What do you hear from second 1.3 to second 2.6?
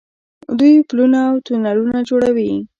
تونلونه جوړوي.